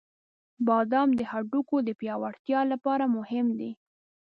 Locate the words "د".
1.15-1.21, 1.87-1.89